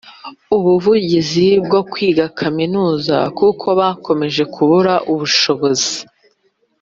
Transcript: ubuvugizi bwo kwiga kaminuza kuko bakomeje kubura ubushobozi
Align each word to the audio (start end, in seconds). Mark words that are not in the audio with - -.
ubuvugizi 0.55 1.47
bwo 1.65 1.79
kwiga 1.91 2.25
kaminuza 2.39 3.15
kuko 3.37 3.67
bakomeje 3.79 4.43
kubura 4.53 4.93
ubushobozi 5.11 5.95